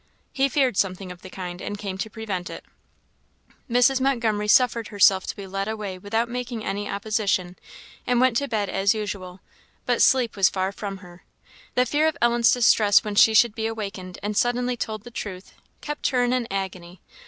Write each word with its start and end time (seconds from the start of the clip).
He 0.33 0.49
feared 0.49 0.77
something 0.77 1.11
of 1.11 1.21
the 1.21 1.29
kind, 1.29 1.61
and 1.61 1.77
came 1.77 1.95
to 1.99 2.09
prevent 2.09 2.49
it. 2.49 2.65
Mrs. 3.69 4.01
Montgomery 4.01 4.47
suffered 4.47 4.87
herself 4.87 5.27
to 5.27 5.35
be 5.35 5.45
led 5.45 5.67
away 5.67 5.99
without 5.99 6.27
making 6.27 6.65
any 6.65 6.89
opposition, 6.89 7.55
and 8.07 8.19
went 8.19 8.35
to 8.37 8.47
bed 8.47 8.67
as 8.67 8.95
usual; 8.95 9.41
but 9.85 10.01
sleep 10.01 10.35
was 10.35 10.49
far 10.49 10.71
from 10.71 10.97
her. 11.05 11.23
The 11.75 11.85
fear 11.85 12.07
of 12.07 12.17
Ellen's 12.19 12.51
distress 12.51 13.03
when 13.03 13.13
she 13.13 13.35
should 13.35 13.53
be 13.53 13.67
awakened 13.67 14.17
and 14.23 14.35
suddenly 14.35 14.75
told 14.75 15.03
the 15.03 15.11
truth, 15.11 15.53
kept 15.81 16.07
her 16.09 16.23
in 16.23 16.33
an 16.33 16.47
agony. 16.49 16.99